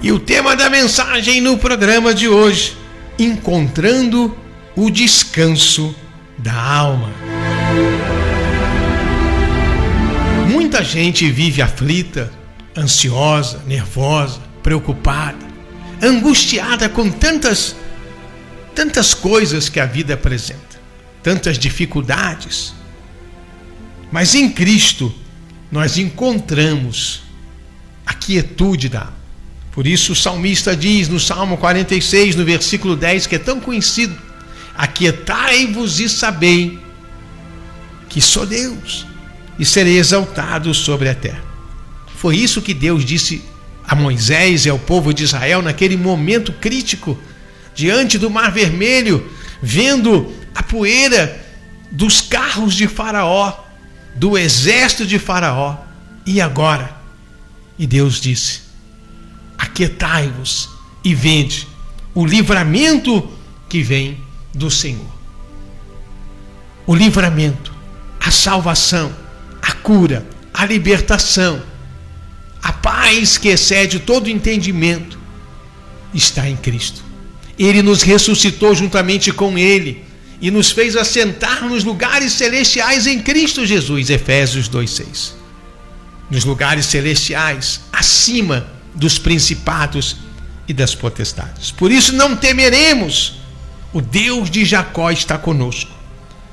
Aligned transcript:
E 0.00 0.12
o 0.12 0.20
tema 0.20 0.54
da 0.54 0.70
mensagem 0.70 1.40
no 1.40 1.58
programa 1.58 2.14
de 2.14 2.28
hoje: 2.28 2.76
Encontrando 3.18 4.36
o 4.76 4.90
descanso 4.90 5.94
da 6.38 6.54
alma. 6.54 7.12
Muita 10.48 10.84
gente 10.84 11.28
vive 11.30 11.60
aflita, 11.60 12.32
ansiosa, 12.76 13.60
nervosa, 13.66 14.40
preocupada, 14.62 15.44
angustiada 16.00 16.88
com 16.88 17.10
tantas 17.10 17.74
tantas 18.74 19.12
coisas 19.12 19.68
que 19.68 19.80
a 19.80 19.86
vida 19.86 20.14
apresenta, 20.14 20.80
tantas 21.20 21.58
dificuldades. 21.58 22.72
Mas 24.12 24.36
em 24.36 24.48
Cristo 24.48 25.12
nós 25.72 25.98
encontramos 25.98 27.22
a 28.06 28.14
quietude 28.14 28.88
da 28.88 29.00
alma. 29.00 29.17
Por 29.78 29.86
isso 29.86 30.10
o 30.10 30.16
salmista 30.16 30.74
diz 30.74 31.08
no 31.08 31.20
Salmo 31.20 31.56
46, 31.56 32.34
no 32.34 32.44
versículo 32.44 32.96
10, 32.96 33.28
que 33.28 33.36
é 33.36 33.38
tão 33.38 33.60
conhecido: 33.60 34.12
Aquietai-vos 34.76 36.00
e 36.00 36.08
sabei 36.08 36.80
que 38.08 38.20
sou 38.20 38.44
Deus 38.44 39.06
e 39.56 39.64
serei 39.64 39.96
exaltado 39.96 40.74
sobre 40.74 41.08
a 41.08 41.14
terra. 41.14 41.44
Foi 42.16 42.36
isso 42.36 42.60
que 42.60 42.74
Deus 42.74 43.04
disse 43.04 43.40
a 43.86 43.94
Moisés 43.94 44.66
e 44.66 44.68
ao 44.68 44.80
povo 44.80 45.14
de 45.14 45.22
Israel 45.22 45.62
naquele 45.62 45.96
momento 45.96 46.52
crítico, 46.54 47.16
diante 47.72 48.18
do 48.18 48.28
Mar 48.28 48.50
Vermelho, 48.50 49.30
vendo 49.62 50.34
a 50.56 50.62
poeira 50.64 51.40
dos 51.88 52.20
carros 52.20 52.74
de 52.74 52.88
Faraó, 52.88 53.56
do 54.16 54.36
exército 54.36 55.06
de 55.06 55.20
Faraó. 55.20 55.76
E 56.26 56.40
agora? 56.40 56.96
E 57.78 57.86
Deus 57.86 58.20
disse: 58.20 58.66
Aquietai-vos 59.58 60.70
e 61.04 61.14
vende 61.14 61.66
o 62.14 62.24
livramento 62.24 63.28
que 63.68 63.82
vem 63.82 64.18
do 64.54 64.70
Senhor. 64.70 65.18
O 66.86 66.94
livramento, 66.94 67.72
a 68.18 68.30
salvação, 68.30 69.14
a 69.60 69.72
cura, 69.72 70.26
a 70.52 70.64
libertação, 70.64 71.62
a 72.62 72.72
paz 72.72 73.36
que 73.36 73.48
excede 73.48 74.00
todo 74.00 74.30
entendimento 74.30 75.18
está 76.12 76.48
em 76.48 76.56
Cristo. 76.56 77.04
Ele 77.58 77.82
nos 77.82 78.02
ressuscitou 78.02 78.74
juntamente 78.74 79.32
com 79.32 79.58
Ele 79.58 80.04
e 80.40 80.50
nos 80.50 80.70
fez 80.70 80.96
assentar 80.96 81.64
nos 81.64 81.84
lugares 81.84 82.32
celestiais 82.32 83.06
em 83.06 83.20
Cristo 83.20 83.66
Jesus. 83.66 84.10
Efésios 84.10 84.68
2,6. 84.68 85.32
Nos 86.30 86.44
lugares 86.44 86.86
celestiais, 86.86 87.80
acima 87.92 88.77
dos 88.94 89.18
principados 89.18 90.16
e 90.66 90.72
das 90.72 90.94
potestades. 90.94 91.70
Por 91.70 91.90
isso 91.90 92.14
não 92.14 92.36
temeremos. 92.36 93.34
O 93.92 94.00
Deus 94.00 94.50
de 94.50 94.64
Jacó 94.64 95.10
está 95.10 95.38
conosco. 95.38 95.90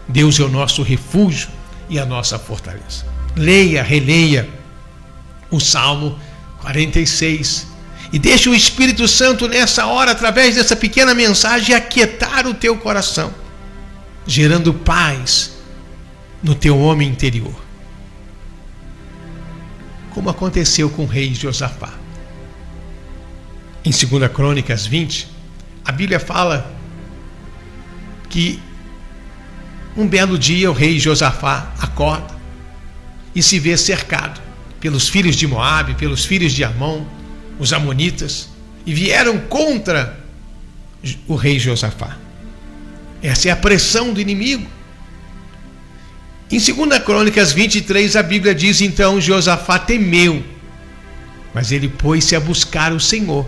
Deus 0.07 0.39
é 0.39 0.43
o 0.43 0.49
nosso 0.49 0.81
refúgio 0.83 1.49
e 1.89 1.99
a 1.99 2.05
nossa 2.05 2.39
fortaleza. 2.39 3.05
Leia, 3.35 3.83
releia 3.83 4.47
o 5.51 5.59
Salmo 5.59 6.17
46 6.61 7.67
e 8.13 8.19
deixe 8.19 8.47
o 8.47 8.55
Espírito 8.55 9.07
Santo 9.07 9.47
nessa 9.47 9.85
hora, 9.87 10.11
através 10.11 10.55
dessa 10.55 10.75
pequena 10.75 11.13
mensagem, 11.13 11.75
aquietar 11.75 12.47
o 12.47 12.53
teu 12.53 12.77
coração, 12.77 13.33
gerando 14.25 14.73
paz 14.73 15.51
no 16.41 16.55
teu 16.55 16.79
homem 16.79 17.09
interior. 17.09 17.55
Como 20.11 20.29
aconteceu 20.29 20.89
com 20.89 21.03
o 21.03 21.07
rei 21.07 21.33
Josafá. 21.33 22.04
Em 23.85 23.91
2 23.91 24.31
Crônicas 24.31 24.87
20, 24.87 25.27
a 25.85 25.91
Bíblia 25.91 26.19
fala 26.19 26.75
que 28.27 28.59
um 29.95 30.07
belo 30.07 30.39
dia 30.39 30.71
o 30.71 30.73
rei 30.73 30.99
Josafá 30.99 31.71
acorda 31.79 32.33
e 33.35 33.43
se 33.43 33.59
vê 33.59 33.77
cercado 33.77 34.41
pelos 34.79 35.07
filhos 35.07 35.35
de 35.35 35.45
Moabe, 35.45 35.93
pelos 35.93 36.25
filhos 36.25 36.51
de 36.51 36.63
Amon, 36.63 37.05
os 37.59 37.73
amonitas, 37.73 38.49
e 38.87 38.93
vieram 38.93 39.37
contra 39.37 40.19
o 41.27 41.35
rei 41.35 41.59
Josafá. 41.59 42.17
Essa 43.21 43.49
é 43.49 43.51
a 43.51 43.55
pressão 43.55 44.11
do 44.11 44.19
inimigo. 44.19 44.65
Em 46.51 46.57
2 46.57 47.03
Crônicas 47.03 47.51
23, 47.51 48.15
a 48.15 48.23
Bíblia 48.23 48.55
diz: 48.55 48.81
Então 48.81 49.21
Josafá 49.21 49.77
temeu, 49.77 50.43
mas 51.53 51.71
ele 51.71 51.87
pôs-se 51.87 52.35
a 52.35 52.39
buscar 52.39 52.91
o 52.91 52.99
Senhor 52.99 53.45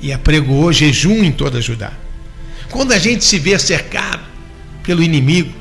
e 0.00 0.12
apregoou 0.12 0.72
jejum 0.72 1.22
em 1.24 1.32
toda 1.32 1.60
Judá. 1.60 1.92
Quando 2.70 2.92
a 2.92 2.98
gente 2.98 3.24
se 3.24 3.38
vê 3.38 3.58
cercado 3.58 4.22
pelo 4.82 5.02
inimigo, 5.02 5.52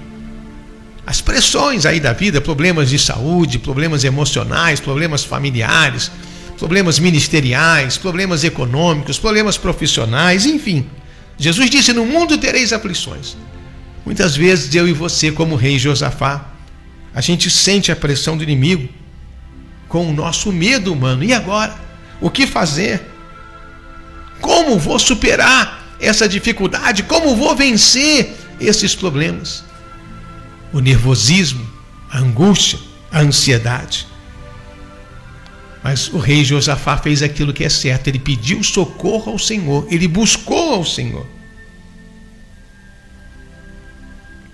as 1.05 1.21
pressões 1.21 1.85
aí 1.85 1.99
da 1.99 2.13
vida, 2.13 2.39
problemas 2.39 2.89
de 2.89 2.97
saúde, 2.97 3.59
problemas 3.59 4.03
emocionais, 4.03 4.79
problemas 4.79 5.23
familiares, 5.23 6.09
problemas 6.57 6.97
ministeriais, 6.97 7.97
problemas 7.97 8.43
econômicos, 8.43 9.19
problemas 9.19 9.57
profissionais, 9.57 10.45
enfim. 10.45 10.85
Jesus 11.37 11.69
disse: 11.69 11.91
No 11.91 12.05
mundo 12.05 12.37
tereis 12.37 12.71
aflições. 12.71 13.35
Muitas 14.05 14.35
vezes 14.35 14.73
eu 14.73 14.87
e 14.87 14.93
você, 14.93 15.31
como 15.31 15.55
rei 15.55 15.77
Josafá, 15.77 16.53
a 17.13 17.21
gente 17.21 17.49
sente 17.49 17.91
a 17.91 17.95
pressão 17.95 18.37
do 18.37 18.43
inimigo 18.43 18.87
com 19.87 20.09
o 20.09 20.13
nosso 20.13 20.51
medo 20.51 20.91
humano. 20.91 21.23
E 21.23 21.33
agora? 21.33 21.75
O 22.19 22.29
que 22.29 22.47
fazer? 22.47 23.12
Como 24.43 24.77
vou 24.77 24.99
superar 24.99 25.95
essa 25.99 26.27
dificuldade? 26.27 27.01
Como 27.03 27.35
vou 27.35 27.55
vencer 27.55 28.35
esses 28.59 28.93
problemas? 28.93 29.63
o 30.73 30.79
nervosismo, 30.79 31.65
a 32.09 32.17
angústia, 32.17 32.79
a 33.11 33.19
ansiedade. 33.19 34.07
Mas 35.83 36.11
o 36.11 36.17
rei 36.17 36.43
Josafá 36.43 36.97
fez 36.97 37.21
aquilo 37.21 37.53
que 37.53 37.63
é 37.63 37.69
certo, 37.69 38.07
ele 38.07 38.19
pediu 38.19 38.63
socorro 38.63 39.31
ao 39.31 39.39
Senhor, 39.39 39.85
ele 39.89 40.07
buscou 40.07 40.73
ao 40.73 40.83
Senhor. 40.83 41.25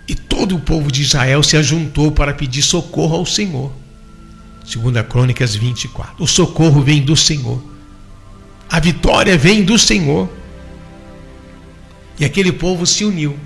E 0.07 0.16
todo 0.16 0.56
o 0.56 0.59
povo 0.59 0.91
de 0.91 1.01
Israel 1.03 1.41
se 1.41 1.56
ajuntou 1.56 2.11
para 2.11 2.33
pedir 2.33 2.63
socorro 2.63 3.16
ao 3.16 3.25
Senhor. 3.25 3.71
Segunda 4.66 5.03
Crônicas 5.03 5.56
24. 5.56 6.21
O 6.21 6.27
socorro 6.27 6.81
vem 6.81 7.01
do 7.01 7.16
Senhor. 7.16 7.63
A 8.69 8.80
vitória 8.80 9.38
vem 9.38 9.63
do 9.63 9.78
Senhor. 9.78 10.30
E 12.19 12.25
aquele 12.25 12.52
povo 12.52 12.85
se 12.85 13.03
uniu. 13.03 13.38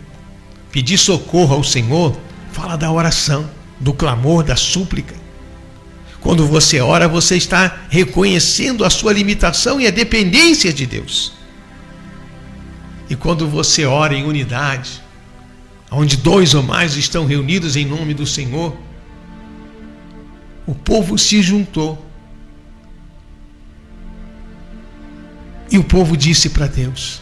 Pedir 0.72 0.98
socorro 0.98 1.56
ao 1.56 1.64
Senhor 1.64 2.18
Fala 2.54 2.78
da 2.78 2.92
oração, 2.92 3.50
do 3.80 3.92
clamor, 3.94 4.44
da 4.44 4.56
súplica. 4.56 5.16
Quando 6.22 6.46
você 6.46 6.80
ora, 6.80 7.08
você 7.08 7.36
está 7.36 7.80
reconhecendo 7.90 8.86
a 8.86 8.92
sua 8.92 9.12
limitação 9.12 9.82
e 9.82 9.88
a 9.88 9.92
dependência 9.92 10.72
de 10.72 10.86
Deus. 10.86 11.34
E 13.10 13.16
quando 13.16 13.50
você 13.50 13.86
ora 13.86 14.14
em 14.14 14.24
unidade, 14.24 15.02
onde 15.92 16.16
dois 16.16 16.54
ou 16.54 16.62
mais 16.62 16.96
estão 16.96 17.26
reunidos 17.26 17.76
em 17.76 17.86
nome 17.86 18.14
do 18.14 18.28
Senhor, 18.28 18.78
o 20.68 20.76
povo 20.76 21.18
se 21.18 21.42
juntou. 21.42 22.03
E 25.74 25.78
o 25.80 25.84
povo 25.84 26.16
disse 26.16 26.50
para 26.50 26.68
Deus: 26.68 27.20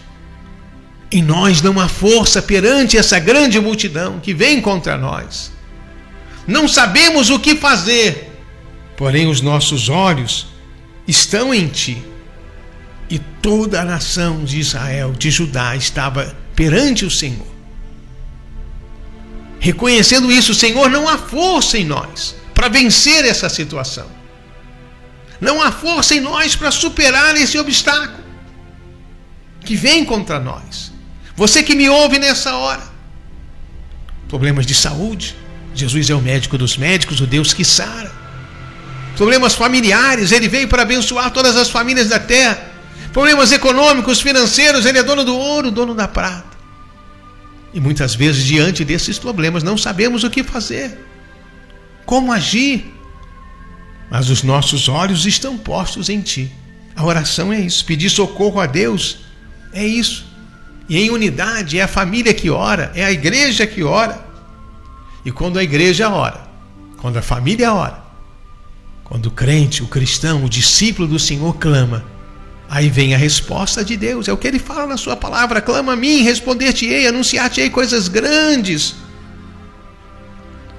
em 1.10 1.24
nós 1.24 1.62
não 1.62 1.80
há 1.80 1.88
força 1.88 2.42
perante 2.42 2.98
essa 2.98 3.18
grande 3.18 3.58
multidão 3.62 4.20
que 4.20 4.34
vem 4.34 4.60
contra 4.60 4.98
nós. 4.98 5.54
Não 6.46 6.68
sabemos 6.68 7.30
o 7.30 7.40
que 7.40 7.56
fazer, 7.56 8.30
porém 8.98 9.28
os 9.28 9.40
nossos 9.40 9.88
olhos 9.88 10.48
estão 11.08 11.53
em 11.53 11.68
ti. 11.68 12.03
E 13.09 13.20
toda 13.20 13.82
a 13.82 13.86
nação 13.86 14.44
de 14.44 14.59
Israel, 14.59 15.14
de 15.18 15.32
Judá, 15.32 15.76
estava 15.76 16.36
perante 16.54 17.06
o 17.06 17.12
Senhor. 17.12 17.47
Reconhecendo 19.59 20.32
isso, 20.32 20.54
Senhor, 20.54 20.90
não 20.90 21.08
há 21.08 21.18
força 21.18 21.78
em 21.78 21.86
nós 21.86 22.36
para 22.54 22.68
vencer 22.68 23.24
essa 23.24 23.47
situação. 23.47 24.08
Não 25.40 25.62
há 25.62 25.72
força 25.72 26.16
em 26.16 26.20
nós 26.20 26.56
para 26.56 26.72
superar 26.72 27.36
esse 27.36 27.58
obstáculo 27.58 28.22
que 29.63 29.75
vem 29.75 30.03
contra 30.03 30.40
nós. 30.40 30.91
Você 31.35 31.63
que 31.63 31.75
me 31.75 31.90
ouve 31.90 32.19
nessa 32.19 32.55
hora, 32.55 32.84
problemas 34.28 34.66
de 34.66 34.75
saúde, 34.75 35.35
Jesus 35.73 36.09
é 36.09 36.16
o 36.16 36.22
médico 36.22 36.58
dos 36.58 36.78
médicos, 36.78 37.22
o 37.22 37.28
Deus 37.28 37.53
que 37.53 37.63
sara. 37.63 38.11
Problemas 39.16 39.53
familiares, 39.53 40.31
ele 40.31 40.47
veio 40.47 40.67
para 40.67 40.81
abençoar 40.81 41.31
todas 41.31 41.55
as 41.55 41.69
famílias 41.69 42.09
da 42.09 42.19
terra. 42.19 42.72
Problemas 43.13 43.52
econômicos, 43.52 44.22
financeiros, 44.22 44.85
ele 44.85 44.97
é 44.97 45.03
dono 45.03 45.23
do 45.23 45.35
ouro, 45.35 45.69
dono 45.69 45.93
da 45.93 46.08
prata. 46.08 46.58
E 47.73 47.79
muitas 47.79 48.16
vezes, 48.16 48.43
diante 48.43 48.84
desses 48.84 49.17
problemas, 49.17 49.63
não 49.63 49.78
sabemos 49.78 50.23
o 50.23 50.29
que 50.29 50.43
fazer, 50.43 50.97
como 52.05 52.31
agir. 52.31 52.93
Mas 54.09 54.29
os 54.29 54.43
nossos 54.43 54.90
olhos 54.90 55.25
estão 55.25 55.58
postos 55.58 56.09
em 56.09 56.19
Ti. 56.19 56.52
A 56.96 57.05
oração 57.05 57.53
é 57.53 57.59
isso. 57.59 57.85
Pedir 57.85 58.09
socorro 58.09 58.59
a 58.59 58.66
Deus 58.66 59.19
é 59.73 59.85
isso. 59.85 60.26
E 60.90 60.97
em 60.97 61.09
unidade 61.09 61.79
é 61.79 61.84
a 61.84 61.88
família 61.88 62.34
que 62.34 62.50
ora, 62.50 62.91
é 62.96 63.03
a 63.03 63.12
igreja 63.12 63.66
que 63.66 63.84
ora. 63.84 64.26
E 65.23 65.32
quando 65.32 65.58
a 65.58 65.64
igreja 65.64 66.09
ora, 66.09 66.47
quando 66.97 67.18
a 67.18 67.22
família 67.22 67.73
ora, 67.73 68.03
quando 69.03 69.28
o 69.28 69.32
crente, 69.32 69.84
o 69.84 69.88
cristão, 69.88 70.44
o 70.44 70.50
discípulo 70.50 71.08
do 71.08 71.20
Senhor 71.20 71.56
clama, 71.58 72.03
aí 72.70 72.90
vem 72.90 73.14
a 73.14 73.18
resposta 73.18 73.84
de 73.84 73.96
Deus. 73.96 74.28
É 74.28 74.34
o 74.34 74.38
que 74.38 74.47
ele 74.47 74.59
fala 74.59 74.88
na 74.88 74.97
sua 74.97 75.16
palavra: 75.16 75.62
clama 75.62 75.94
a 75.94 75.96
mim, 75.96 76.23
responder-te-ei, 76.23 77.08
anunciar-te-ei 77.08 77.70
coisas 77.70 78.08
grandes. 78.08 78.96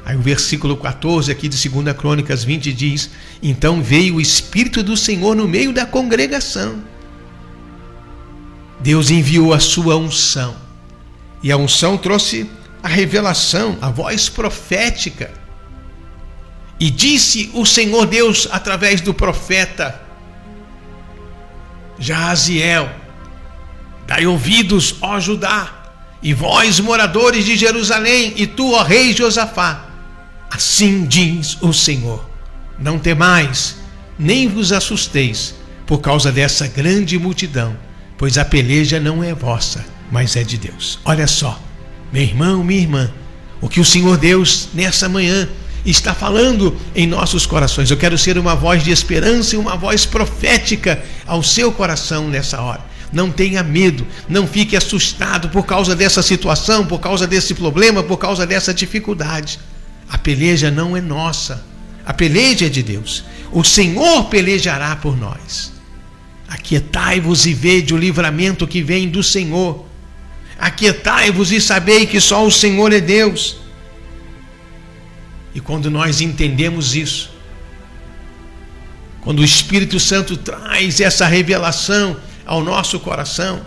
Aí 0.05 0.17
o 0.17 0.21
versículo 0.21 0.77
14 0.77 1.31
aqui 1.31 1.49
de 1.49 1.69
2 1.69 1.97
Crônicas 1.97 2.43
20 2.43 2.73
diz: 2.73 3.11
Então 3.43 3.83
veio 3.83 4.17
o 4.17 4.21
Espírito 4.21 4.83
do 4.83 4.97
Senhor 4.97 5.35
no 5.35 5.47
meio 5.47 5.73
da 5.73 5.87
congregação. 5.87 6.83
Deus 8.83 9.11
enviou 9.11 9.55
a 9.55 9.61
sua 9.61 9.97
unção. 9.97 10.57
E 11.43 11.53
a 11.53 11.57
unção 11.57 11.97
trouxe 11.97 12.51
a 12.83 12.89
revelação, 12.89 13.79
a 13.81 13.89
voz 13.91 14.29
profética. 14.29 15.31
E 16.79 16.91
disse 16.91 17.51
o 17.55 17.65
Senhor 17.65 18.07
Deus 18.07 18.49
através 18.51 19.01
do 19.01 19.15
profeta 19.15 20.01
Jaziel: 21.99 22.91
Dai 24.07 24.27
ouvidos, 24.27 24.97
ó 25.01 25.21
Judá, 25.21 25.93
e 26.21 26.35
vós, 26.35 26.81
moradores 26.81 27.45
de 27.45 27.57
Jerusalém, 27.57 28.33
e 28.37 28.47
tu, 28.47 28.73
ó 28.73 28.83
rei 28.83 29.13
Josafá, 29.13 29.87
assim 30.51 31.05
diz 31.07 31.57
o 31.61 31.73
Senhor: 31.73 32.29
Não 32.79 32.99
temais, 32.99 33.77
nem 34.19 34.49
vos 34.49 34.73
assusteis 34.73 35.55
por 35.87 35.99
causa 35.99 36.33
dessa 36.33 36.67
grande 36.67 37.17
multidão, 37.17 37.77
pois 38.23 38.39
a 38.39 38.45
peleja 38.45 39.01
não 39.01 39.25
é 39.25 39.35
vossa, 39.35 39.85
mas 40.09 40.37
é 40.37 40.45
de 40.45 40.57
Deus. 40.57 40.97
Olha 41.05 41.27
só, 41.27 41.61
meu 42.13 42.23
irmão, 42.23 42.63
minha 42.63 42.81
irmã, 42.81 43.13
o 43.61 43.69
que 43.69 43.81
o 43.81 43.85
Senhor 43.85 44.17
Deus 44.17 44.69
nessa 44.73 45.09
manhã 45.09 45.49
está 45.85 46.15
falando 46.15 46.77
em 46.95 47.05
nossos 47.05 47.47
corações. 47.47 47.91
Eu 47.91 47.97
quero 47.97 48.17
ser 48.17 48.39
uma 48.39 48.55
voz 48.55 48.85
de 48.85 48.93
esperança 48.93 49.57
e 49.57 49.59
uma 49.59 49.77
voz 49.77 50.07
profética 50.07 51.03
ao 51.27 51.43
seu 51.43 51.73
coração 51.73 52.29
nessa 52.29 52.61
hora. 52.61 52.83
Não 53.13 53.29
tenha 53.29 53.61
medo, 53.61 54.07
não 54.29 54.47
fique 54.47 54.77
assustado 54.77 55.49
por 55.49 55.67
causa 55.67 55.97
dessa 55.97 56.23
situação, 56.23 56.87
por 56.87 57.01
causa 57.01 57.27
desse 57.27 57.55
problema, 57.55 58.05
por 58.05 58.19
causa 58.19 58.47
dessa 58.47 58.73
dificuldade. 58.73 59.59
A 60.09 60.17
peleja 60.17 60.71
não 60.71 60.97
é 60.97 61.01
nossa, 61.01 61.65
a 62.07 62.15
peleja 62.15 62.67
é 62.67 62.69
de 62.69 62.85
Deus. 62.85 63.25
O 63.51 63.65
Senhor 63.65 64.27
pelejará 64.27 64.95
por 64.95 65.19
nós. 65.19 65.73
Aquietai-vos 66.73 67.45
e 67.45 67.53
vede 67.53 67.93
o 67.93 67.99
livramento 67.99 68.67
que 68.67 68.83
vem 68.83 69.07
do 69.07 69.23
Senhor. 69.23 69.85
Aquietai-vos 70.59 71.53
e 71.53 71.61
sabei 71.61 72.07
que 72.07 72.19
só 72.19 72.47
o 72.47 72.51
Senhor 72.51 72.95
é 72.95 73.01
Deus. 73.01 73.59
E 75.55 75.61
quando 75.61 75.91
nós 75.91 76.23
entendemos 76.23 76.97
isso, 76.97 77.31
quando 79.21 79.41
o 79.41 79.45
Espírito 79.45 80.01
Santo 80.01 80.35
traz 80.35 80.99
essa 80.99 81.27
revelação 81.27 82.17
ao 82.47 82.65
nosso 82.65 82.99
coração, 82.99 83.61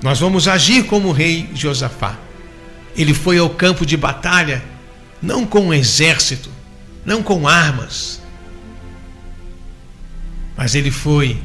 nós 0.00 0.20
vamos 0.20 0.46
agir 0.46 0.84
como 0.84 1.08
o 1.08 1.12
rei 1.12 1.50
Josafá. 1.52 2.16
Ele 2.96 3.14
foi 3.14 3.38
ao 3.38 3.50
campo 3.50 3.84
de 3.84 3.96
batalha 3.96 4.62
não 5.20 5.44
com 5.44 5.66
um 5.66 5.74
exército, 5.74 6.50
não 7.04 7.20
com 7.20 7.48
armas, 7.48 8.22
mas 10.56 10.76
ele 10.76 10.92
foi 10.92 11.36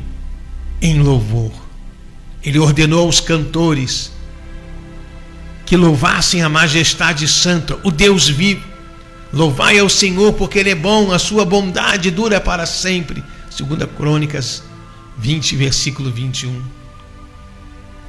em 0.83 0.99
louvor. 0.99 1.51
Ele 2.43 2.59
ordenou 2.59 3.05
aos 3.05 3.21
cantores 3.21 4.11
que 5.65 5.77
louvassem 5.77 6.43
a 6.43 6.49
majestade 6.49 7.25
santa, 7.25 7.79
o 7.83 7.89
Deus 7.89 8.27
vivo. 8.27 8.67
Louvai 9.31 9.79
ao 9.79 9.89
Senhor, 9.89 10.33
porque 10.33 10.59
Ele 10.59 10.71
é 10.71 10.75
bom, 10.75 11.11
a 11.11 11.17
sua 11.17 11.45
bondade 11.45 12.11
dura 12.11 12.39
para 12.39 12.65
sempre. 12.65 13.23
Segunda 13.49 13.87
Crônicas 13.87 14.61
20, 15.17 15.55
versículo 15.55 16.11
21. 16.11 16.61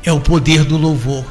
É 0.03 0.13
o 0.13 0.21
poder 0.21 0.65
do 0.65 0.77
louvor. 0.77 1.25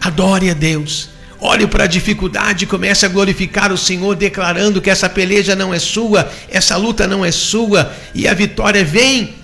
Adore 0.00 0.48
a 0.48 0.54
Deus. 0.54 1.10
Olhe 1.40 1.66
para 1.66 1.84
a 1.84 1.88
dificuldade 1.88 2.64
e 2.64 2.66
comece 2.66 3.04
a 3.04 3.08
glorificar 3.08 3.72
o 3.72 3.76
Senhor, 3.76 4.14
declarando 4.14 4.80
que 4.80 4.90
essa 4.90 5.08
peleja 5.08 5.54
não 5.54 5.74
é 5.74 5.78
sua, 5.78 6.30
essa 6.48 6.76
luta 6.76 7.06
não 7.06 7.24
é 7.24 7.30
sua, 7.30 7.92
e 8.14 8.26
a 8.26 8.34
vitória 8.34 8.84
vem 8.84 9.37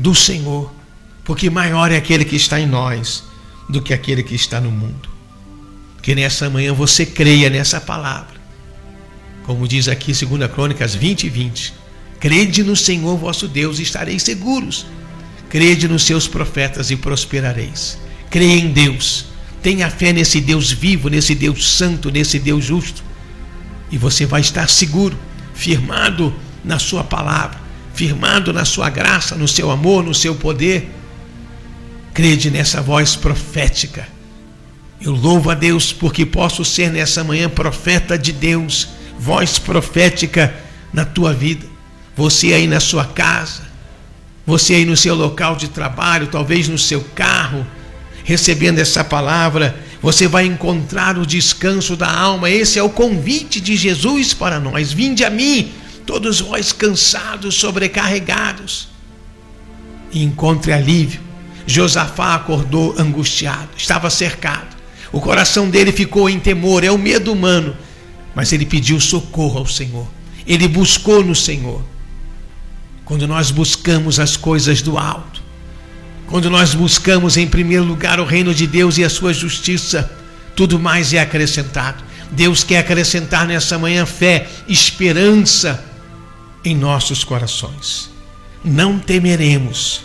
do 0.00 0.14
Senhor, 0.14 0.72
porque 1.24 1.48
maior 1.48 1.92
é 1.92 1.96
aquele 1.96 2.24
que 2.24 2.36
está 2.36 2.58
em 2.58 2.66
nós 2.66 3.22
do 3.68 3.80
que 3.80 3.94
aquele 3.94 4.22
que 4.22 4.34
está 4.34 4.60
no 4.60 4.70
mundo. 4.70 5.08
Que 6.02 6.14
nessa 6.14 6.50
manhã 6.50 6.72
você 6.72 7.06
creia 7.06 7.48
nessa 7.50 7.80
palavra 7.80 8.40
como 9.50 9.66
diz 9.66 9.88
aqui 9.88 10.12
2 10.12 10.48
Crônicas 10.52 10.94
20 10.94 11.24
e 11.24 11.28
20. 11.28 11.74
Crede 12.20 12.62
no 12.62 12.76
Senhor 12.76 13.16
vosso 13.16 13.48
Deus 13.48 13.80
e 13.80 13.82
estareis 13.82 14.22
seguros. 14.22 14.86
Crede 15.48 15.88
nos 15.88 16.04
seus 16.04 16.28
profetas 16.28 16.92
e 16.92 16.96
prosperareis. 16.96 17.98
Creia 18.30 18.60
em 18.60 18.70
Deus. 18.70 19.26
Tenha 19.60 19.90
fé 19.90 20.12
nesse 20.12 20.40
Deus 20.40 20.70
vivo, 20.70 21.08
nesse 21.08 21.34
Deus 21.34 21.68
santo, 21.68 22.12
nesse 22.12 22.38
Deus 22.38 22.64
justo. 22.64 23.02
E 23.90 23.98
você 23.98 24.24
vai 24.24 24.40
estar 24.40 24.68
seguro, 24.68 25.18
firmado 25.52 26.32
na 26.64 26.78
sua 26.78 27.02
palavra, 27.02 27.59
firmado 27.94 28.52
na 28.52 28.64
sua 28.64 28.88
graça, 28.88 29.34
no 29.34 29.48
seu 29.48 29.70
amor, 29.70 30.04
no 30.04 30.14
seu 30.14 30.34
poder. 30.34 30.90
Crede 32.14 32.50
nessa 32.50 32.80
voz 32.80 33.16
profética. 33.16 34.06
Eu 35.00 35.12
louvo 35.12 35.50
a 35.50 35.54
Deus 35.54 35.92
porque 35.92 36.26
posso 36.26 36.64
ser 36.64 36.90
nessa 36.90 37.24
manhã 37.24 37.48
profeta 37.48 38.18
de 38.18 38.32
Deus 38.32 38.88
voz 39.18 39.58
profética 39.58 40.54
na 40.92 41.04
tua 41.04 41.32
vida. 41.32 41.66
Você 42.16 42.52
aí 42.52 42.66
na 42.66 42.80
sua 42.80 43.04
casa, 43.04 43.62
você 44.46 44.74
aí 44.74 44.84
no 44.84 44.96
seu 44.96 45.14
local 45.14 45.56
de 45.56 45.68
trabalho, 45.68 46.26
talvez 46.26 46.68
no 46.68 46.78
seu 46.78 47.02
carro, 47.14 47.66
recebendo 48.24 48.78
essa 48.78 49.04
palavra, 49.04 49.78
você 50.02 50.26
vai 50.26 50.46
encontrar 50.46 51.18
o 51.18 51.26
descanso 51.26 51.96
da 51.96 52.10
alma. 52.10 52.50
Esse 52.50 52.78
é 52.78 52.82
o 52.82 52.88
convite 52.88 53.60
de 53.60 53.76
Jesus 53.76 54.32
para 54.32 54.58
nós. 54.58 54.92
Vinde 54.92 55.24
a 55.24 55.30
mim, 55.30 55.70
todos 56.10 56.40
vós 56.40 56.72
cansados, 56.72 57.54
sobrecarregados, 57.54 58.88
e 60.12 60.22
encontre 60.24 60.72
alívio. 60.72 61.20
Josafá 61.66 62.34
acordou 62.34 62.94
angustiado, 62.98 63.68
estava 63.76 64.10
cercado. 64.10 64.76
O 65.12 65.20
coração 65.20 65.70
dele 65.70 65.92
ficou 65.92 66.28
em 66.28 66.40
temor, 66.40 66.82
é 66.82 66.90
o 66.90 66.98
medo 66.98 67.32
humano 67.32 67.76
mas 68.34 68.52
ele 68.52 68.64
pediu 68.64 69.00
socorro 69.00 69.58
ao 69.58 69.66
Senhor. 69.66 70.06
Ele 70.46 70.68
buscou 70.68 71.22
no 71.22 71.34
Senhor. 71.34 71.82
Quando 73.04 73.26
nós 73.26 73.50
buscamos 73.50 74.20
as 74.20 74.36
coisas 74.36 74.80
do 74.82 74.96
alto, 74.96 75.42
quando 76.26 76.48
nós 76.48 76.74
buscamos 76.74 77.36
em 77.36 77.46
primeiro 77.46 77.84
lugar 77.84 78.20
o 78.20 78.24
reino 78.24 78.54
de 78.54 78.66
Deus 78.66 78.98
e 78.98 79.04
a 79.04 79.10
sua 79.10 79.34
justiça, 79.34 80.10
tudo 80.54 80.78
mais 80.78 81.12
é 81.12 81.18
acrescentado. 81.18 82.04
Deus 82.30 82.62
quer 82.62 82.78
acrescentar 82.78 83.46
nessa 83.46 83.76
manhã 83.78 84.06
fé, 84.06 84.48
esperança 84.68 85.84
em 86.64 86.76
nossos 86.76 87.24
corações. 87.24 88.10
Não 88.64 88.98
temeremos. 88.98 90.02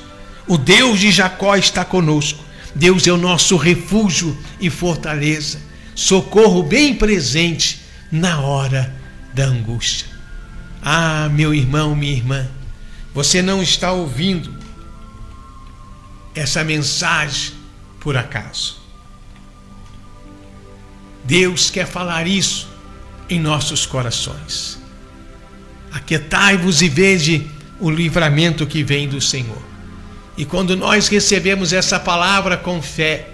O 0.48 0.58
Deus 0.58 1.00
de 1.00 1.12
Jacó 1.12 1.56
está 1.56 1.84
conosco. 1.84 2.44
Deus 2.74 3.08
é 3.08 3.12
o 3.12 3.18
nosso 3.18 3.56
refúgio 3.56 4.38
e 4.60 4.70
fortaleza, 4.70 5.62
socorro 5.96 6.62
bem 6.62 6.94
presente 6.94 7.82
na 8.12 8.42
hora 8.42 8.94
da 9.34 9.46
angústia. 9.46 10.08
Ah, 10.82 11.30
meu 11.32 11.54
irmão, 11.54 11.96
minha 11.96 12.12
irmã, 12.12 12.48
você 13.14 13.42
não 13.42 13.64
está 13.64 13.94
ouvindo 13.94 14.54
essa 16.36 16.66
mensagem 16.66 17.54
por 18.00 18.18
acaso. 18.18 18.78
Deus 21.24 21.70
quer 21.70 21.88
falar 21.88 22.28
isso 22.28 22.68
em 23.30 23.40
nossos 23.40 23.86
corações. 23.86 24.85
Aquietai-vos 25.96 26.82
e 26.82 26.90
vede 26.90 27.48
o 27.80 27.90
livramento 27.90 28.68
que 28.68 28.84
vem 28.84 29.08
do 29.08 29.22
Senhor. 29.22 29.62
E 30.38 30.44
quando 30.44 30.76
nós 30.76 31.08
recebemos 31.08 31.72
essa 31.72 31.98
palavra 31.98 32.58
com 32.58 32.82
fé, 32.82 33.30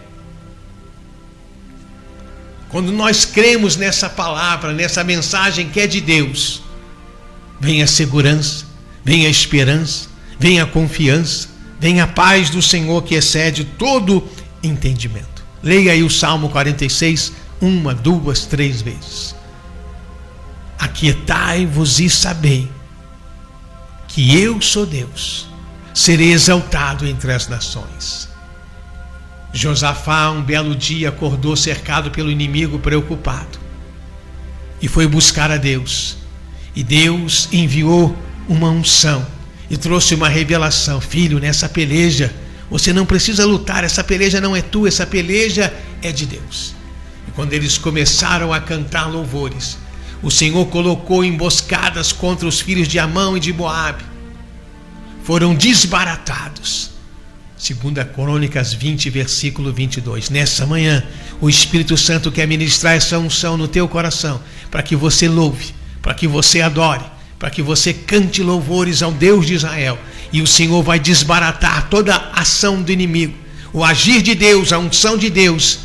quando 2.70 2.92
nós 2.92 3.26
cremos 3.26 3.76
nessa 3.76 4.08
palavra, 4.08 4.74
nessa 4.74 5.04
mensagem 5.04 5.70
que 5.70 5.80
é 5.80 5.88
de 5.88 6.00
Deus, 6.00 6.62
vem 7.60 7.82
a 7.82 7.88
segurança, 7.88 8.64
vem 9.04 9.26
a 9.26 9.30
esperança, 9.30 10.08
vem 10.38 10.62
a 10.62 10.66
confiança, 10.68 11.50
vem 11.80 12.00
a 12.00 12.06
paz 12.06 12.52
do 12.52 12.62
Senhor 12.62 13.02
que 13.02 13.16
excede 13.16 13.66
todo 13.66 14.24
entendimento. 14.62 15.44
Leia 15.64 15.94
aí 15.94 16.04
o 16.04 16.12
Salmo 16.12 16.48
46, 16.50 17.34
uma, 17.60 17.96
duas, 17.96 18.46
três 18.46 18.84
vezes. 18.84 19.36
Aquietai-vos 20.82 22.00
e 22.00 22.10
sabei 22.10 22.68
que 24.08 24.42
eu 24.42 24.60
sou 24.60 24.86
Deus. 24.86 25.48
serei 25.94 26.32
exaltado 26.32 27.06
entre 27.06 27.32
as 27.32 27.48
nações. 27.48 28.28
Josafá, 29.54 30.32
um 30.32 30.42
belo 30.42 30.76
dia, 30.76 31.10
acordou 31.10 31.56
cercado 31.56 32.10
pelo 32.10 32.32
inimigo, 32.32 32.80
preocupado, 32.80 33.60
e 34.82 34.88
foi 34.88 35.06
buscar 35.06 35.52
a 35.52 35.58
Deus. 35.58 36.18
E 36.76 36.84
Deus 36.84 37.50
enviou 37.52 38.18
uma 38.48 38.70
unção 38.70 39.26
e 39.70 39.78
trouxe 39.78 40.16
uma 40.16 40.30
revelação: 40.30 41.00
Filho, 41.00 41.40
nessa 41.40 41.70
peleja, 41.70 42.34
você 42.72 42.92
não 42.92 43.06
precisa 43.06 43.46
lutar, 43.46 43.84
essa 43.84 44.04
peleja 44.04 44.42
não 44.42 44.56
é 44.56 44.62
tua, 44.62 44.88
essa 44.88 45.06
peleja 45.06 45.72
é 46.02 46.12
de 46.12 46.26
Deus. 46.26 46.74
E 47.28 47.32
quando 47.32 47.54
eles 47.54 47.78
começaram 47.78 48.52
a 48.52 48.60
cantar 48.60 49.06
louvores, 49.08 49.78
o 50.22 50.30
Senhor 50.30 50.66
colocou 50.68 51.24
emboscadas 51.24 52.12
contra 52.12 52.48
os 52.48 52.60
filhos 52.60 52.88
de 52.88 53.00
Amão 53.00 53.36
e 53.36 53.40
de 53.40 53.52
Moabe. 53.52 54.04
Foram 55.24 55.54
desbaratados 55.54 56.92
Segunda 57.62 58.04
Crônicas 58.04 58.74
20, 58.74 59.08
versículo 59.12 59.72
22. 59.72 60.32
Nessa 60.32 60.66
manhã, 60.66 61.04
o 61.40 61.48
Espírito 61.48 61.96
Santo 61.96 62.32
quer 62.32 62.48
ministrar 62.48 62.96
essa 62.96 63.20
unção 63.20 63.56
no 63.56 63.68
teu 63.68 63.88
coração, 63.88 64.42
para 64.72 64.82
que 64.82 64.96
você 64.96 65.28
louve, 65.28 65.72
para 66.02 66.16
que 66.16 66.28
você 66.28 66.60
adore, 66.60 67.04
para 67.38 67.52
que 67.52 67.62
você 67.62 67.94
cante 67.94 68.42
louvores 68.42 69.04
ao 69.04 69.12
Deus 69.12 69.46
de 69.46 69.54
Israel. 69.54 70.00
E 70.34 70.42
o 70.42 70.48
Senhor 70.48 70.82
vai 70.82 71.00
desbaratar 71.00 71.88
toda 71.88 72.16
a 72.16 72.42
ação 72.42 72.82
do 72.82 72.92
inimigo, 72.92 73.38
o 73.72 73.84
agir 73.84 74.24
de 74.24 74.34
Deus, 74.34 74.74
a 74.74 74.80
unção 74.80 75.16
de 75.16 75.30
Deus, 75.30 75.82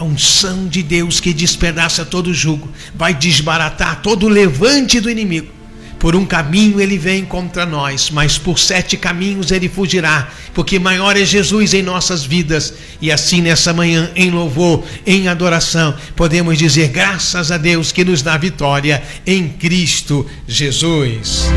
a 0.00 0.04
unção 0.04 0.66
de 0.66 0.82
Deus 0.82 1.20
que 1.20 1.34
despedaça 1.34 2.04
todo 2.04 2.32
jugo, 2.32 2.68
vai 2.94 3.12
desbaratar 3.12 4.00
todo 4.00 4.28
levante 4.28 4.98
do 4.98 5.10
inimigo 5.10 5.60
por 6.00 6.16
um 6.16 6.24
caminho 6.24 6.80
ele 6.80 6.96
vem 6.96 7.26
contra 7.26 7.66
nós, 7.66 8.10
mas 8.10 8.38
por 8.38 8.58
sete 8.58 8.96
caminhos 8.96 9.52
ele 9.52 9.68
fugirá, 9.68 10.30
porque 10.54 10.78
maior 10.78 11.14
é 11.14 11.24
Jesus 11.26 11.74
em 11.74 11.82
nossas 11.82 12.24
vidas. 12.24 12.72
E 13.02 13.12
assim 13.12 13.42
nessa 13.42 13.74
manhã, 13.74 14.10
em 14.16 14.30
louvor, 14.30 14.82
em 15.06 15.28
adoração, 15.28 15.94
podemos 16.16 16.56
dizer 16.56 16.88
graças 16.88 17.52
a 17.52 17.58
Deus 17.58 17.92
que 17.92 18.02
nos 18.02 18.22
dá 18.22 18.38
vitória 18.38 19.02
em 19.26 19.46
Cristo 19.46 20.26
Jesus. 20.48 21.50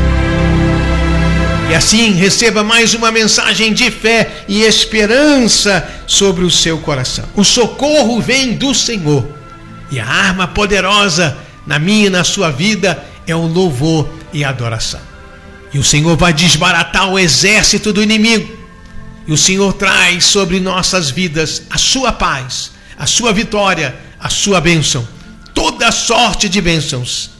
E 1.70 1.74
assim 1.74 2.12
receba 2.12 2.62
mais 2.62 2.94
uma 2.94 3.10
mensagem 3.10 3.72
de 3.72 3.90
fé 3.90 4.44
e 4.46 4.62
esperança 4.62 5.88
sobre 6.06 6.44
o 6.44 6.50
seu 6.50 6.78
coração. 6.78 7.24
O 7.34 7.42
socorro 7.42 8.20
vem 8.20 8.52
do 8.54 8.74
Senhor. 8.74 9.26
E 9.90 9.98
a 9.98 10.06
arma 10.06 10.46
poderosa 10.46 11.36
na 11.66 11.78
minha 11.78 12.06
e 12.06 12.10
na 12.10 12.22
sua 12.22 12.50
vida 12.50 13.02
é 13.26 13.34
o 13.34 13.46
louvor 13.46 14.08
e 14.32 14.44
adoração. 14.44 15.00
E 15.72 15.78
o 15.78 15.82
Senhor 15.82 16.16
vai 16.16 16.32
desbaratar 16.32 17.10
o 17.10 17.18
exército 17.18 17.92
do 17.92 18.02
inimigo. 18.02 18.56
E 19.26 19.32
o 19.32 19.38
Senhor 19.38 19.72
traz 19.72 20.26
sobre 20.26 20.60
nossas 20.60 21.10
vidas 21.10 21.62
a 21.70 21.78
sua 21.78 22.12
paz, 22.12 22.72
a 22.96 23.06
sua 23.06 23.32
vitória, 23.32 23.96
a 24.20 24.28
sua 24.28 24.60
bênção, 24.60 25.06
toda 25.54 25.90
sorte 25.90 26.48
de 26.48 26.60
bênçãos. 26.60 27.30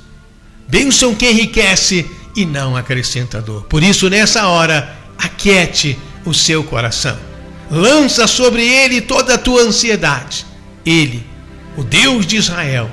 Bênção 0.66 1.14
que 1.14 1.30
enriquece 1.30 2.10
e 2.36 2.44
não 2.44 2.76
acrescenta 2.76 3.40
dor. 3.40 3.64
Por 3.64 3.82
isso, 3.82 4.08
nessa 4.08 4.46
hora, 4.48 4.96
aquiete 5.18 5.98
o 6.24 6.34
seu 6.34 6.64
coração. 6.64 7.16
Lança 7.70 8.26
sobre 8.26 8.66
ele 8.66 9.00
toda 9.00 9.34
a 9.34 9.38
tua 9.38 9.62
ansiedade. 9.62 10.44
Ele, 10.84 11.24
o 11.76 11.82
Deus 11.82 12.26
de 12.26 12.36
Israel, 12.36 12.90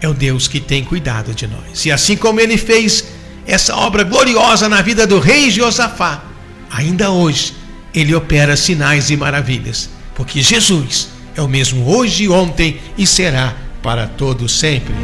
é 0.00 0.08
o 0.08 0.14
Deus 0.14 0.48
que 0.48 0.60
tem 0.60 0.84
cuidado 0.84 1.34
de 1.34 1.46
nós. 1.46 1.84
E 1.84 1.90
assim 1.90 2.16
como 2.16 2.40
ele 2.40 2.58
fez 2.58 3.04
essa 3.46 3.74
obra 3.76 4.02
gloriosa 4.02 4.68
na 4.68 4.82
vida 4.82 5.06
do 5.06 5.18
rei 5.18 5.50
Josafá, 5.50 6.22
ainda 6.70 7.10
hoje 7.10 7.54
ele 7.94 8.14
opera 8.14 8.56
sinais 8.56 9.10
e 9.10 9.16
maravilhas, 9.16 9.88
porque 10.14 10.42
Jesus 10.42 11.08
é 11.34 11.40
o 11.40 11.48
mesmo 11.48 11.88
hoje, 11.88 12.28
ontem 12.28 12.80
e 12.98 13.06
será 13.06 13.54
para 13.82 14.06
todo 14.06 14.48
sempre. 14.48 14.94